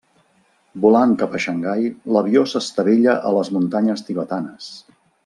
Volant 0.85 1.11
cap 1.23 1.35
a 1.35 1.41
Xangai, 1.45 1.85
l'avió 2.15 2.43
s'estavella 2.53 3.15
a 3.31 3.35
les 3.37 3.53
muntanyes 3.59 4.05
tibetanes. 4.09 4.73